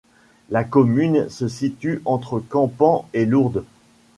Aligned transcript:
La 0.49 0.63
commune 0.63 1.29
se 1.29 1.47
situe 1.47 2.01
entre 2.05 2.39
Campan 2.39 3.07
et 3.13 3.27
Lourdes. 3.27 3.63